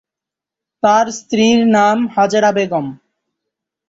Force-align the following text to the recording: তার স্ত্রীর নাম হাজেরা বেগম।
তার 0.83 1.05
স্ত্রীর 1.11 1.59
নাম 1.67 1.97
হাজেরা 2.15 2.51
বেগম। 2.51 2.85